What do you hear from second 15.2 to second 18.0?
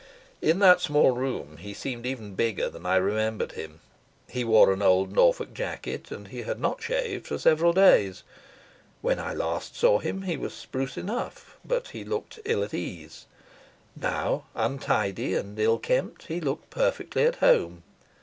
and ill kempt, he looked perfectly at home.